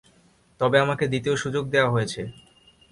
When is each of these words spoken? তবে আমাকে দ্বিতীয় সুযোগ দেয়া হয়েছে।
তবে 0.61 0.77
আমাকে 0.79 1.05
দ্বিতীয় 1.07 1.35
সুযোগ 1.43 1.63
দেয়া 1.73 1.87
হয়েছে। 1.89 2.21